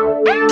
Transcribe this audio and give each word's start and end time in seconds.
Ow, 0.00 0.22
ow. 0.28 0.47